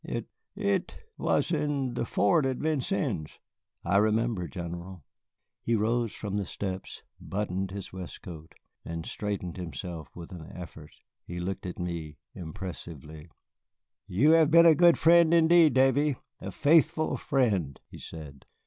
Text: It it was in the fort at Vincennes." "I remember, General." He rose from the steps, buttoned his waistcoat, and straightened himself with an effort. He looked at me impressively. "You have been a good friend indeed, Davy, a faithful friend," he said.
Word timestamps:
It 0.03 0.25
it 0.55 0.97
was 1.15 1.51
in 1.51 1.93
the 1.93 2.05
fort 2.05 2.43
at 2.47 2.57
Vincennes." 2.57 3.37
"I 3.85 3.97
remember, 3.97 4.47
General." 4.47 5.03
He 5.61 5.75
rose 5.75 6.11
from 6.11 6.37
the 6.37 6.45
steps, 6.47 7.03
buttoned 7.19 7.69
his 7.69 7.93
waistcoat, 7.93 8.55
and 8.83 9.05
straightened 9.05 9.57
himself 9.57 10.09
with 10.15 10.31
an 10.31 10.51
effort. 10.55 10.95
He 11.27 11.39
looked 11.39 11.67
at 11.67 11.77
me 11.77 12.17
impressively. 12.33 13.29
"You 14.07 14.31
have 14.31 14.49
been 14.49 14.65
a 14.65 14.73
good 14.73 14.97
friend 14.97 15.35
indeed, 15.35 15.75
Davy, 15.75 16.15
a 16.39 16.51
faithful 16.51 17.15
friend," 17.15 17.79
he 17.87 17.99
said. 17.99 18.47